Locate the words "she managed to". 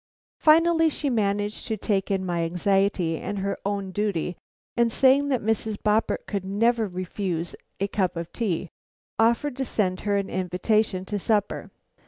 0.89-1.77